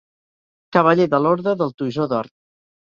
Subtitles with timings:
[0.77, 2.37] Cavaller de l'Orde del Toisó d'Or.